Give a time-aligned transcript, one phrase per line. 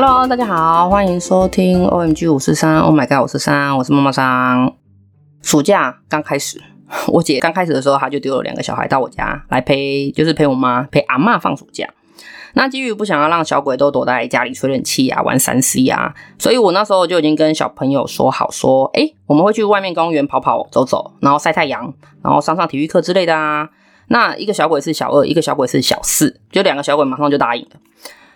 [0.00, 4.72] Hello，大家好，欢迎收听 OMG 五四三，Oh my God 五四三，我是妈妈桑。
[5.42, 6.62] 暑假刚开始，
[7.08, 11.88] 我姐刚开始的时候，她就丢了两个小孩到我家来陪，就是陪我妈陪阿嬷放暑假。
[12.52, 21.92] 那基于不想要让小鬼都躲在家里吹冷气啊、玩三 C 啊，所以我那时候就已经跟小朋友说好，说，诶，我们会去外面公园跑跑、走走，然后晒太阳，
[22.22, 23.68] 然后上上体育课之类的啊。
[24.06, 27.70] 那一个小鬼是小二，一个小鬼是小四，就两个小鬼马上就答应了。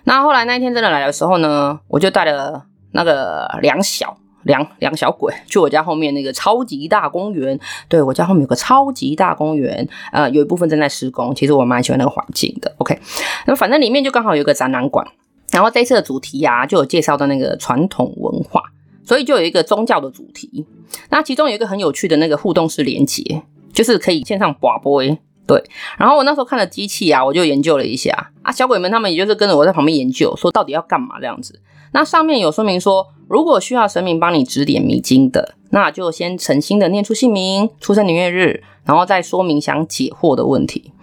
[0.05, 4.17] 那后来那一天真的来的时候呢，我就带了那个两小。
[4.45, 7.57] 两两小鬼去我家后面那个超级大公园，
[7.87, 12.75] 对，我家后面有个超级大公园，呃，有一部分正在施工，其实我蛮喜欢那个环境的。
[12.79, 12.99] OK，
[13.47, 15.07] 那反正里面就刚好有一个展览馆，
[15.53, 18.61] 然后这次的主题啊，就有介绍到那个传统文化，
[19.05, 20.67] 所以就有一个宗教的主题。
[21.11, 25.05] 那其中有一个很有趣的那个互动式连接，就是可以线上广播。
[25.53, 25.63] 对，
[25.99, 31.61] 然后我那时候看了机器啊，我就研究了一下啊，小鬼们他们也就是跟着我在旁边研究，说到底要干嘛这样子。
[31.93, 40.95] 那上面有说明说，如果需要神明帮你指点迷津的，那就先诚心的念出姓名、出生年月日，然后再说明想解惑的问题。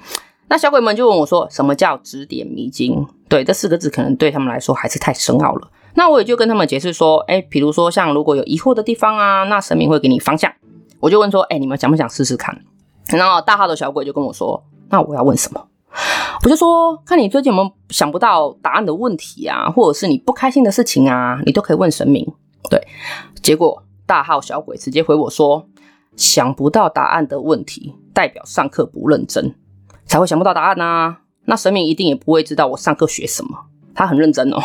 [0.47, 3.05] 那小鬼们就问我说，什么叫指点迷津？
[3.27, 5.69] 对，这四个字可能对他们来说还是太深奥了。
[5.93, 10.51] 那我也就跟他们解释说，诶，比如说像如果有疑惑的地方啊，那神明会给你方向。
[11.01, 12.63] 我就问说，诶，你们想不想试试看？
[13.09, 15.65] 然后大号的小鬼就跟我说，那我要问什么？
[16.43, 22.25] 我就说，看你最近有没有想不到答案的问题啊，或者是你不开心的事情啊，你都可以问神明。
[22.69, 22.81] 对，
[23.41, 25.67] 结果大号小鬼直接回我说，
[26.15, 29.53] 想不到答案的问题，代表上课不认真，
[30.05, 31.21] 才会想不到答案啊。
[31.45, 34.61] 那神明一定也不会知道我上课学什么，他很认真哦。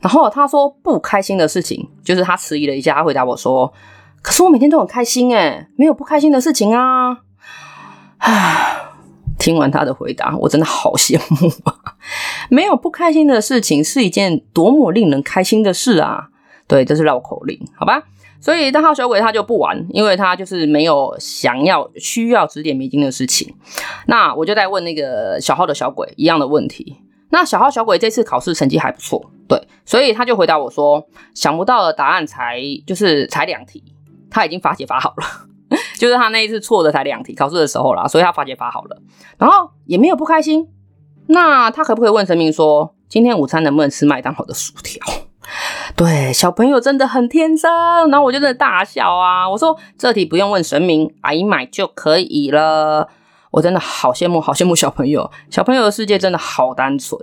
[0.00, 3.72] 然后他说不开心的事情，就是他迟疑了一下，他回答我说，
[4.20, 7.20] 可是我每天都很开心诶，没有不开心的事情啊。
[8.32, 8.80] 啊。
[9.36, 11.74] 听完他的回答，我真的好羡慕啊！
[12.48, 16.28] 没有不开心的事情是一件多么令人开心的事啊！
[16.68, 18.04] 对，这是绕口令，好吧？
[18.40, 23.54] 所以大号小鬼他就不玩，因为他就是没有想要需要指点迷津的事情。
[24.06, 26.96] 那我就在问那个小号的小鬼一样的问题。
[27.30, 33.82] 那小号小鬼这次考试成绩还不错，对，所以他就回答我说：“想不到的答案才就是才两题，
[34.30, 35.48] 他已经发解发好了。”
[35.98, 38.96] 就是他那一次错的才两题，考试的时候啦，所以他发解发好了，
[39.38, 40.68] 然后也没有不开心。
[41.26, 45.04] 那他可不可以问神明说，今天午餐能不能吃麦当劳的薯条？
[45.96, 47.70] 对，小朋友真的很天真。
[48.10, 53.08] 然后我就在大笑啊，我说这题不用问神明，阿姨买就可以了。
[53.50, 57.20] 我真的好羡慕，好羡慕小朋友，小朋友的世界真的好单纯。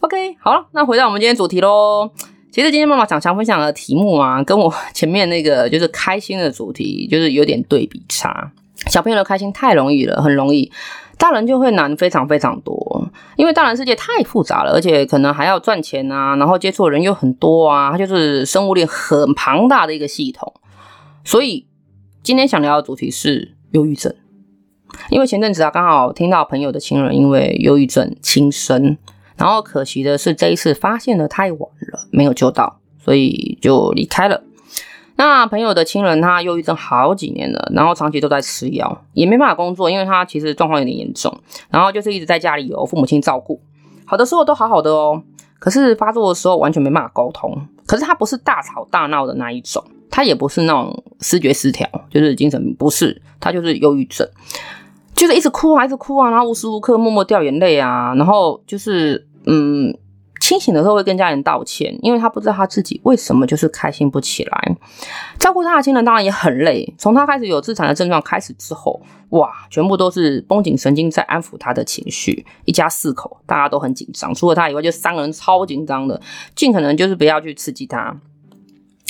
[0.00, 2.10] OK，好了，那回到我们今天主题喽。
[2.52, 8.52] 其实今天妈妈想想分享的题目啊，跟我前面那个就是开心的主题，就是有点对比差。
[8.88, 10.70] 小朋友的开心太容易了，很容易，
[11.16, 20.52] 大人就会难非常非常多，因为大人世界太复杂了，而且可能还要赚钱啊，然后接触的人又很多啊，它就是生物链很庞大的一个系统。
[21.24, 21.66] 所以
[22.22, 24.14] 今天想聊的主题是忧郁症，
[25.08, 28.98] 因为前阵子啊，刚好听到朋友的亲人因为忧郁症轻生。
[29.34, 34.44] 然后可惜的是，这一次发现的太晚了，没有救到，所以就离开了。
[35.16, 41.36] 那朋友的亲人他忧郁症好几年了，然后长期都在吃药，也没办法工作，因为他其实状况有点严重。
[41.70, 43.60] 然后就是一直在家里有父母亲照顾，
[44.04, 45.22] 好的时候都好好的哦，
[45.58, 47.56] 可是发作的时候完全没办法沟通。
[47.86, 54.26] 可是他不是大吵大闹的那一种，他也不是那种思觉失调，就是精神不是，他就是忧郁症，
[55.14, 59.26] 就是一直哭啊，一直哭啊，然后无时无刻默默掉眼泪啊，然后就是。
[59.44, 59.92] 嗯，
[60.42, 64.76] 清醒的时候会跟家人道歉，因为他不知道他自己为什么就是开心不起来。
[65.38, 72.44] 照顾他的亲人当然也很累，从他开始有自残的症状开始之后，哇，全部都是绷紧神经在安抚他的情绪。
[72.64, 76.20] 一家四口大家都很紧张，除了他以外，就三个人超紧张的，
[76.56, 78.16] 尽可能就是不要去刺激他。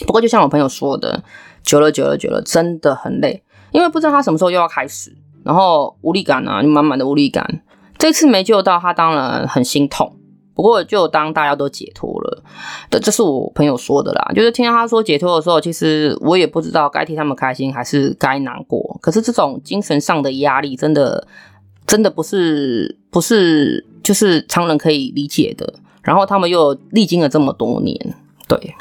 [0.07, 1.25] 不过就像我朋友说的，
[1.63, 7.63] 久了久了久了，真的很累，因为不知道他什么时候又要开始，然后无力感啊，就满满的无力感。
[7.97, 10.19] 这次没救到他，当然很心痛。
[10.55, 12.43] 不过，就当大家都解脱了，
[12.91, 14.33] 这这是我朋友说的啦。
[14.35, 18.99] 就是听到他说解脱的时候，其实我也不知道该替他们开心还是该难过。
[19.01, 21.27] 可是这种精神上的压力，真的
[21.87, 25.75] 真的不是不是就是常人可以理解的。
[26.03, 28.15] 然后他们又历经了这么多年，
[28.49, 28.75] 对。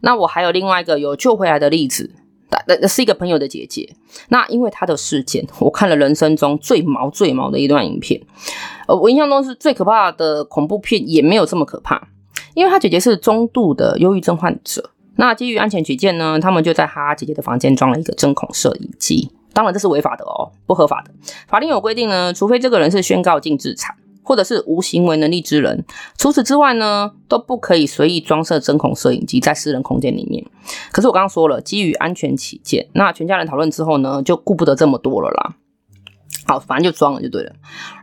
[0.00, 2.12] 那我还有另外一个有救回来的例子。
[2.50, 3.88] 那那是一个朋友的姐姐，
[4.28, 8.20] 那因为她的事件，我看了人生中最毛最毛的一段影片。
[8.86, 12.08] 呃，我印象中是最可怕的恐怖片，也没有这么可怕。
[12.54, 19.30] 因为她姐姐是中度的忧郁症患者，那基于安全起见呢，他们就在她姐姐的房间装了一个针孔摄影机。
[19.52, 21.10] 当然这是违法的哦，不合法的。
[21.48, 23.94] 法令有规定呢，除非这个人是宣告禁治产，
[24.28, 25.86] 或者是无行为能力之人。
[26.18, 30.44] 除此之外呢，都不可以随意装设针孔摄影机在私人空间里面。
[30.92, 35.54] 可是我刚刚说了，基于安全起见，那全家人讨论之后呢，就顾不得这么多了啦。
[36.46, 37.52] 好，反正就装了就对了。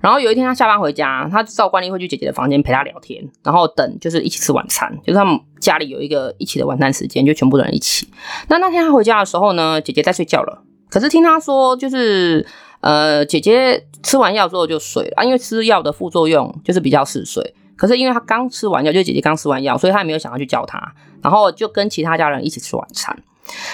[0.02, 8.08] 然后有一天他下班回家，他照惯例会去姐姐的房间陪她聊天，然后等就是一起吃晚餐，就是他们家里有一个一起的晚餐时间，就全部人一起。
[8.48, 10.64] 那那天他回家的时候呢，姐姐在睡觉了。
[10.90, 12.46] 可是听他说，就是
[12.82, 17.56] 呃，姐姐吃完药之后就睡了啊，因为吃药的副作用就是比较嗜睡。
[17.76, 23.18] 可是因为他刚吃完药，就姐姐刚吃完药，所以他也没有想要去叫他，然后就跟其他家人一起吃晚餐。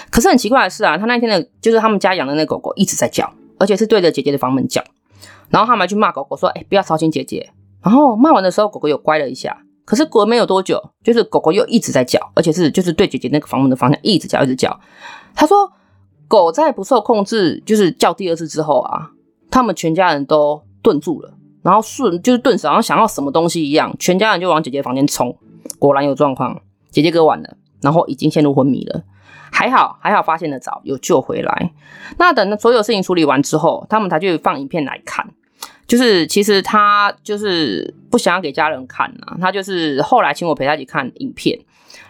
[0.09, 3.31] 可是很奇怪的是啊，他那天的就是他们家养的那狗狗一直在叫。
[3.59, 4.83] 而且是对着姐姐的房门叫，
[5.49, 7.51] 然后他们还去骂狗狗说：“哎、不要吵醒姐姐。”
[7.85, 9.55] 然后骂完的时候，狗狗又乖了一下。
[9.85, 14.79] 可是过没有多久，就是狗狗又一直在叫，而且是就是对姐姐那个房门的方向一直叫，一直叫。
[15.35, 15.71] 他说，
[16.31, 19.11] 狗在不受控制，就是叫第二次之后啊，
[19.49, 25.37] 他们全家人都顿住了，然后瞬就是顿时好像想要什么东西一样，全家人就往姐姐房间冲。
[25.77, 29.03] 果然有状况，姐姐割腕了，然后已经陷入昏迷了。
[29.51, 31.73] 还好，还好发现的早，有救回来。
[32.17, 35.27] 那等所有事情处理完之后，他们才去放影片来看。
[35.85, 41.59] 就是其实他就是不想要给家人看啊，他就是后来请我陪他一起看影片。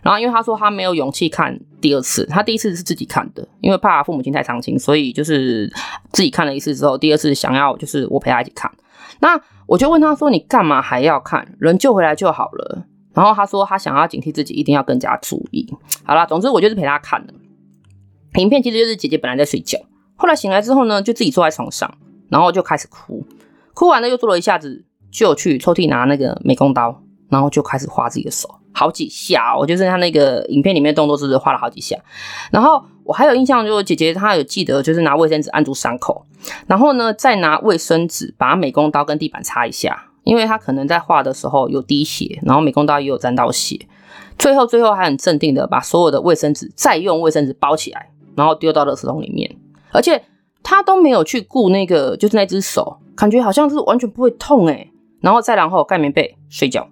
[0.02, 5.72] 然后因为他说他没有勇气看第二次，他第一次是自己看的，因为怕父母亲太伤心，所以就是
[6.12, 8.72] 自己看了一次之后，第二次想要就是我陪他一起看。
[9.20, 11.56] 那我就问他说：“你干嘛还要看？
[11.60, 15.68] 人救回来就好了。”然后他说他想要警惕自己，一定要更加注意。
[16.04, 17.34] 好啦，总之我就是陪他看的。
[18.36, 19.78] 影片其实就是姐姐本来在睡觉，
[20.16, 21.94] 后来醒来之后呢，就自己坐在床上，
[22.30, 23.26] 然后就开始哭。
[23.74, 29.58] 哭完了又坐了一下子，就去抽屉拿那个美工刀，然后就开始划自己的手，好几下。
[29.58, 31.98] 我就是他那个影片里面动作，是不是画了好几下。
[32.52, 36.26] 然后我还有印象，就是姐姐她有记得，就是拿卫生纸按住伤口，
[36.68, 40.06] 然后呢再拿卫生纸把美工刀跟地板擦一下。
[40.24, 43.76] 因为他可能在画的时候有滴血，然后美工刀也有沾到血，
[44.38, 49.58] 最后最后还很镇定的把所有的卫生纸再用卫生纸包起来，然后丢到垃圾桶里面，
[49.92, 50.24] 而且
[50.62, 54.92] 他都没有去顾那个就是那只手，感觉好像是完全不会痛诶，
[55.22, 56.88] 然后再然后盖棉被睡觉，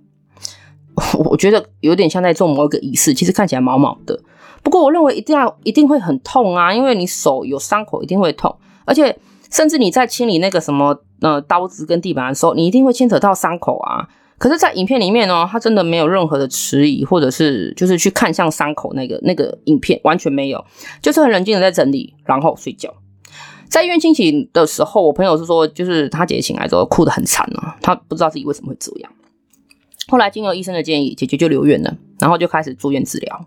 [1.26, 4.20] 我觉得有点像在做某一个仪式，其实看起来毛毛的，
[4.64, 8.56] 不过我认为一定要一定会很痛啊，因为你手有伤口一定会痛，
[8.86, 9.18] 而且
[9.52, 11.00] 甚至你在清理那个什么。
[11.22, 14.08] 呃，刀子跟地板的时候，你一定会牵扯到伤口啊。
[14.38, 20.64] 可是，在影片里面呢，他真的没有任何的迟疑，或者是就是去看向伤口那个那个影片，完全没有，
[21.02, 22.90] 就是很冷静的在整理，然后睡觉。
[23.70, 29.12] 在医院清醒的时候，我朋友是说，就是他姐姐醒来之后哭得很惨啊，他不知道自己为什么会这样。
[30.10, 33.46] 后来经由医生的建议，姐姐就留院了，然后就开始住院治疗。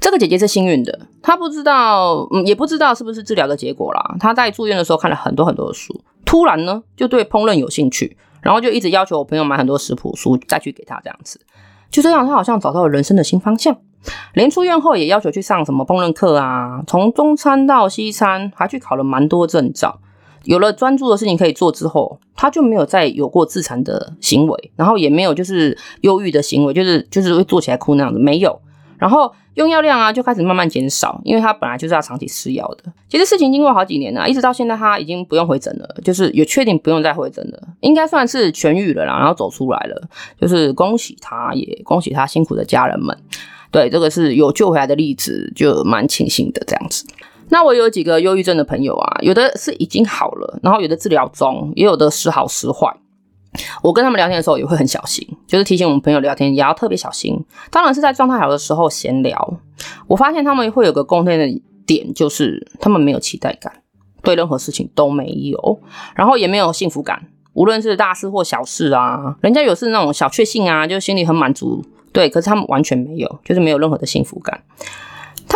[0.00, 4.16] 这个姐姐是幸运的，她不知道，嗯，也不知道是不是治疗的结果啦。
[4.20, 11.40] 她在住院的时候看了很多很多的书，突然呢就对烹饪有兴趣，然后就一直要求我朋友买很多食谱书再去给她这样子。
[11.90, 13.76] 就这样，她好像找到了人生的新方向。
[14.34, 19.98] 连出院后也要求去上什么烹饪课啊，从中餐到西餐，还去考了蛮多证照。
[20.46, 28.60] 有了专注的事情可以做之后，他就没有再有过自残的行为，然后也没有就是忧郁的行为，就是就是会坐起来哭那样子，没有。
[28.98, 32.90] 然后用药量啊就开始慢慢减少，因为他本来就是要长期吃药的。
[33.10, 40.08] 其实事情经过好几年了，一直到现在他已经不用回诊了，就是也确定不用再回诊了，应该算是痊愈了啦，然后走出来了，
[40.40, 43.14] 就是恭喜他，也恭喜他辛苦的家人们。
[43.70, 47.04] 对，这个是有救回来的例子，就蛮庆幸的这样子。
[47.48, 52.94] 那我有几个忧郁症的朋友啊，有的是已经好了，然后有的治疗中，也有的时好时坏。
[53.82, 57.42] 我跟他们聊天的时候也会很小心，就是提醒我们朋友聊天也要特别小心。
[57.70, 59.60] 当然是在状态好的时候闲聊。
[60.06, 63.72] 我发现他们会有个共同的点，就是他们没有期待感，
[64.22, 65.80] 对任何事情都没有，
[66.14, 74.62] 然后也没有幸福感，无论是大事或小事啊，人家有是那种小确幸啊，就心里很满足，对，可是他们完全没有，就是没有任何的幸福感。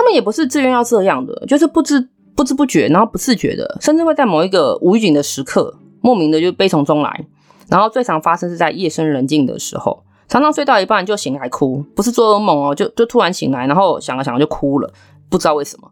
[0.00, 7.26] 他们也不是自愿要这样的，就是不知不知不觉，然后不自觉的，甚至会在某一个无预警的时刻，莫名的就悲从中来。
[7.69, 14.90] 然后最常发生是在夜深人静的时候，常常睡到一半就醒来哭，不是做噩梦哦，就就突然醒来，然后想了想就哭了，
[15.28, 15.90] 不知道为什么，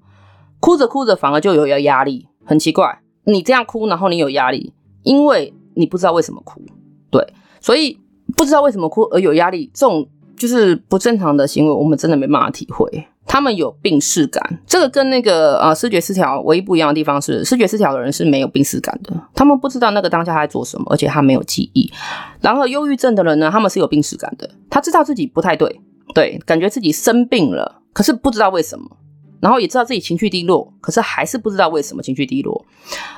[0.58, 4.72] 哭着哭着反而就有压力，很奇怪，你这样哭，然后你有压力，
[5.02, 6.62] 因为你不知道为什么哭，
[7.10, 7.22] 对，
[7.60, 7.98] 所以
[8.34, 13.06] 不知道为什么哭而有压力，这种就是不正常的行为，我们真的没办法体会。
[13.28, 21.92] 他们有病视感，这个跟那个呃视觉失调唯一不一样的地方是，视觉失调的人是没有病视感的，他们不知道那个当下他在做什么，而且他没有记忆。
[22.40, 25.80] 然后忧郁症的人呢，他们是有病视感的，他知道自己不太对，
[26.14, 28.97] 对，感觉自己生病了，可是不知道为什么，
[29.40, 32.64] 然后也知道自己情绪低落，可是还是不知道为什么情绪低落，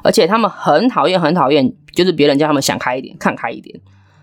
[0.02, 3.80] 而且他们很讨厌，很讨厌，就是别人叫他们想开一点，看开一点。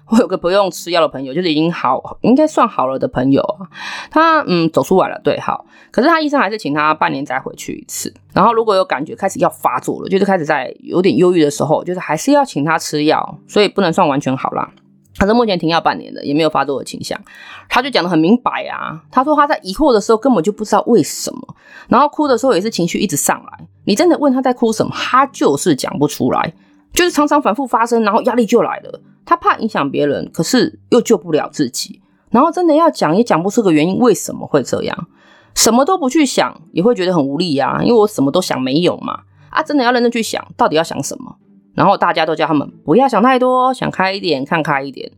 [0.11, 3.67] 我有个不用吃药的朋友，就是已经好，应该算好了的朋友啊。
[4.09, 5.65] 他嗯走出来了，对，好。
[5.91, 8.13] 可是他医生还是请他半年再回去一次。
[8.33, 14.71] 然后如果有感觉开始要发作了，就是开始在有点忧郁的时候，就是还是要请他吃药，所以不能算完全好啦。
[15.17, 17.19] 可是目前停药半年了，也没有发作的倾向。
[17.67, 21.55] 他就讲得很明白啊，他说他在疑惑的时候根本就不知道为什么，
[21.89, 23.65] 然后哭的时候也是情绪一直上来。
[23.85, 26.53] 你真的问他在哭什么，他就是讲不出来，
[26.93, 29.01] 就是常常反复发生，然后压力就来了。
[29.27, 32.01] 他怕影响别人，可是又救不了自己。
[32.31, 35.07] 然后真的要讲，也讲不出个原因，为什么会这样？
[35.53, 39.21] 什么都不去想，也会觉得很无力呀、因为我什么都想没有嘛。
[39.49, 41.35] 啊，真的要认真去想，到底要想什么？
[41.75, 45.11] 然后大家都叫他们不要想太多，想开一点，看开一点。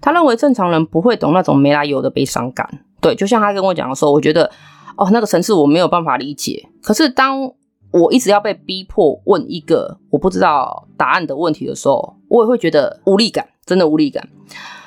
[0.00, 2.84] 他认为正常人不会懂那种没来由的悲伤感。
[3.00, 4.50] 对，就像他跟我讲的时候，我觉得
[4.96, 6.68] 哦，那个层次我没有办法理解。
[6.82, 7.52] 可是当
[7.90, 13.48] 我一直要被逼迫问一个我不知道答案的问题的时候，我也会觉得无力感。
[13.64, 14.28] 真的无力感，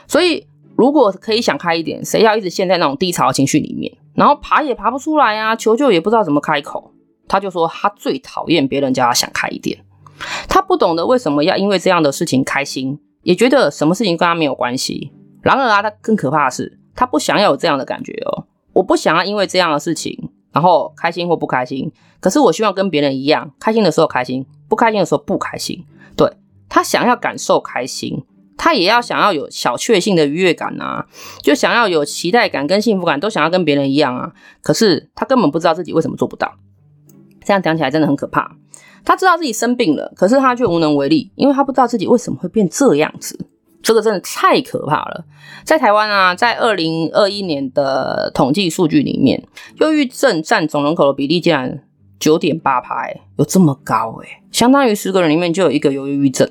[0.07, 6.91] 所以如果可以想开一点，谁要一直陷在那种低潮的情绪里面，然后爬也爬不出来啊，求救也不知道怎么开口，
[7.27, 9.79] 他就说他最讨厌别人叫他想开一点，
[10.49, 15.11] 他不懂得为什么要因为这样的事情开心，也觉得什么事情跟他没有关系。
[15.41, 25.85] 然而啊，他更可怕的是，他不想要有这样的感觉哦，我不想要因为这样的事情，然后开心或不开心，可是我希望跟别人一样，开心的时候开心，不开心的时候不开心。
[26.17, 26.29] 对，
[26.67, 28.21] 他想要感受开心。
[28.57, 31.05] 他也要想要有小确幸的愉悦感啊，
[31.41, 34.31] 就想要有期待感跟幸福感，都想要跟别人一样啊。
[34.61, 36.53] 可是他根本不知道自己为什么做不到，
[37.43, 38.55] 这样讲起来真的很可怕。
[39.03, 43.47] 他知道自己生病了，可是他却无能为力，因为他不知道自己为什么会变这样子。
[43.83, 45.25] 这个真的太可怕了。
[45.63, 49.47] 在台湾啊，在二零二一年的统计数据里面，
[49.79, 51.83] 忧郁症占总人口的比例竟然
[52.19, 56.49] 九点八排，有这么高诶，相当于十个人里面就有一个有忧郁症。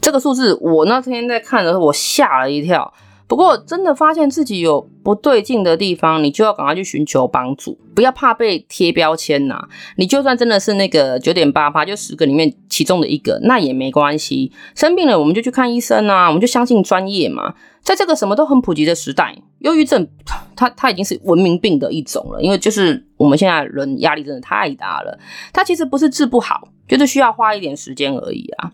[0.00, 2.92] 这个数字，我那天在看的时候，我吓了一跳。
[3.28, 9.68] 不过，真的发现自己有不对劲的地方，你就要赶快去寻求帮助，不要怕被贴标签呐。
[9.96, 14.50] 你就算真的是那个九点八趴，就十个里面其中的一个，那也没关系。
[14.74, 17.54] 生病了，我们就去看医生啊，我们就相信专业嘛。
[17.82, 20.08] 在这个什么都很普及的时代，忧郁症
[20.56, 25.18] 它它已经是文明病的一种了，因为就是我们现在人压力真的太大了，
[25.52, 26.68] 它其实不是治不好。
[26.88, 28.72] 就是需要花一点时间而已啊，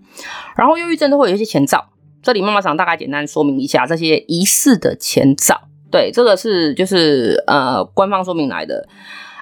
[0.56, 1.84] 然后忧郁症都会有一些前兆，
[2.25, 5.61] 这里妈妈想大概简单说明一下这些疑似的前兆。
[5.90, 8.88] 对，这个是就是呃官方说明来的，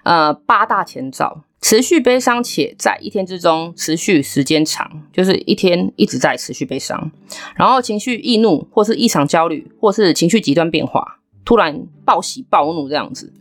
[0.02, 7.10] 呃八大前兆：持续悲伤且在一天之中持续时间长，就是一天一直在持续悲伤，
[7.54, 13.32] 然后情绪易怒或是异常焦虑，或是情绪极端变化，突然暴喜暴怒这样子，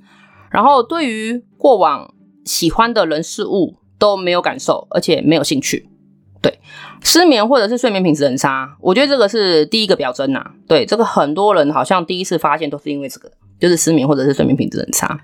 [0.52, 2.14] 然后对于过往
[2.46, 3.76] 喜欢的人事物。
[4.02, 5.88] 都没有感受，而且没有兴趣，
[6.42, 6.60] 对，
[7.04, 10.44] 失眠或者是睡眠品质很差，我觉得这个是第一个表征呐。
[10.68, 15.20] 对，这个很多人好像第一次发现都是因为这个，就是失眠或者是睡眠品质很差。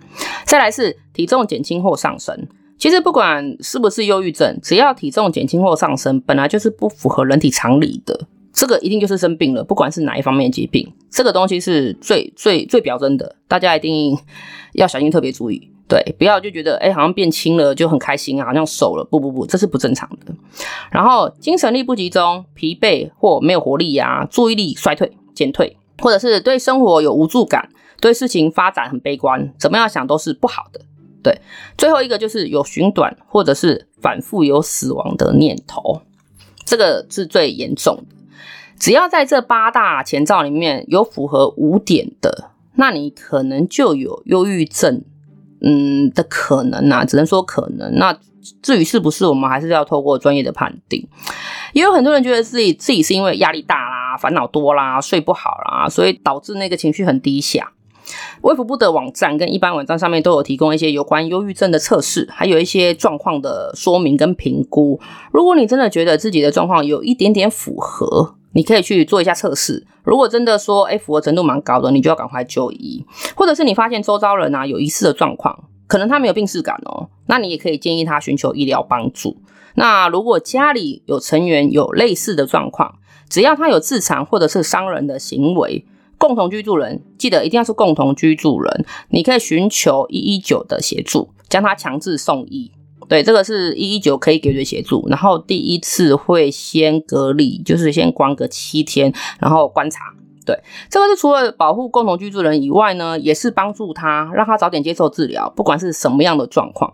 [0.45, 2.47] 再来是体重减轻或上升，
[2.77, 14.15] 其实不管是不是忧郁症，只要体重减轻或上升，本来就是不符合人体常理的，这个一定就是生病了，不管是哪一方面疾病，这个东西是最最最表征的，大家一定
[14.73, 15.71] 要小心，特别注意。
[15.87, 19.07] 对，不要就觉得哎，好像变轻了就很开心啊，好像瘦了。
[19.09, 20.35] 不不不，这是不正常的。
[20.91, 27.69] 然后精神力不集中、疲惫或没有活力、啊，注意力衰退、减退，或者是对生活有无助感，
[28.01, 30.81] 对事情发展很悲观，怎么样想都是不好的。
[31.23, 31.39] 对，
[31.77, 36.01] 最后一个就是有寻短或者是反复有死亡的念头，
[36.65, 38.15] 这个是最严重的。
[38.77, 45.03] 只要在这八大前兆里面有符合五点的，那你可能就有忧郁症。
[45.61, 47.93] 嗯的可能啊，只能说可能。
[47.95, 48.17] 那
[48.61, 51.07] 至于是不是，我们还是要透过专业的判定。
[51.73, 57.71] 也有很多人觉得自己自己是因为压力大啦、烦恼多啦、睡不好啦，所以导致那个情绪很低下。
[58.41, 64.97] 卫福部的网站跟一般网站上面都有提供一些有关忧郁症的测试，还有一些状况的说明跟评估。
[65.33, 69.85] 如果你真的觉得自己的状况有一点点符合，你可以去做一下测试。
[70.03, 73.05] 如果真的说，哎，符合程度蛮高的，你就要赶快就医。
[73.35, 79.37] 或者是你发现周遭人啊有疑似的状况，可能他没有病识感哦，那你也可以建议他寻求医疗帮助。
[79.75, 82.95] 那如果家里有成员有类似的状况，
[83.29, 85.85] 只要他有自残或者是伤人的行为，
[86.17, 92.71] 共同居住人记得一定要是共同居住人，你可以寻求一一九的协助，将他强制送医。
[93.07, 95.07] 对，这个是一一九可以给予的协助。
[95.07, 100.13] 然后第一次会先隔离，就是先关个七天，然后观察。
[100.45, 100.57] 对，
[100.89, 106.93] 这个是除了保护共同居住人以外呢，也是帮助他，让他早点接受治疗，不管是什么样的状况。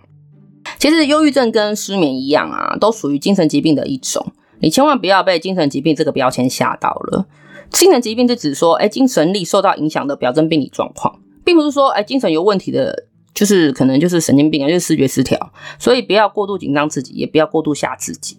[0.80, 4.26] 其实忧郁症跟失眠一样啊，都属于精神疾病的一种。
[4.60, 7.26] 你千万不要被精神疾病这个标签吓到了。
[7.70, 15.52] 精神疾病是指说，哎，精神力受到影响的表征病理状况，并不是说，哎，精神有问题的，就是可能就是神经病啊，就是视觉失调。
[15.80, 18.38] 所以不要过度紧张自己，也不要过度吓自己。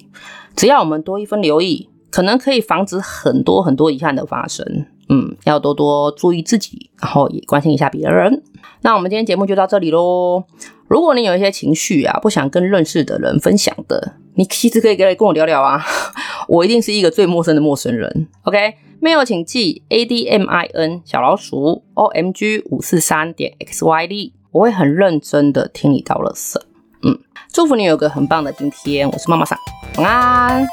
[0.57, 4.87] 只要我们多一分留意，可能可以防止很多很多遗憾的发生。
[5.09, 8.43] 嗯，要多多注意自己，然后也关心一下别人。
[8.81, 10.45] 那我们今天节目就到这里喽。
[10.89, 15.85] 如果你有一些情绪啊，不想跟认识的人分享的，你其实可以来跟我聊聊啊。
[16.49, 18.29] 我一定是一个最陌生的陌生人。
[18.43, 26.57] OK，mail 请记 a d m i n 小老鼠 o m g 五四三点 x y d，我会很认真的听你倒垃圾。
[27.03, 27.19] 嗯，
[27.53, 29.11] 祝福你有个很棒的今天。
[29.11, 29.59] 我是妈妈桑，
[29.97, 30.65] 晚安。